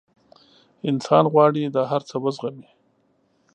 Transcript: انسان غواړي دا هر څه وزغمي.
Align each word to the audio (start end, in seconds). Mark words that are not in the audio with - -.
انسان 0.89 1.23
غواړي 1.33 1.63
دا 1.75 1.83
هر 1.91 2.01
څه 2.09 2.15
وزغمي. 2.23 2.69